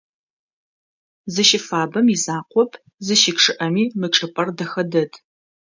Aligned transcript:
Зыщыфабэм 1.33 2.07
изакъоп, 2.15 2.71
зыщычъыӏэми 3.05 3.83
мы 3.99 4.07
чӏыпӏэр 4.15 4.49
дэхэ 4.57 4.83
дэд. 4.91 5.11